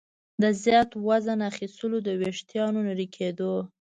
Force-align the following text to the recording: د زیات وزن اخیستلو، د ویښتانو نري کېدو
د 0.41 0.43
زیات 0.63 0.89
وزن 1.07 1.39
اخیستلو، 1.51 1.97
د 2.03 2.09
ویښتانو 2.21 2.79
نري 2.87 3.07
کېدو 3.15 3.53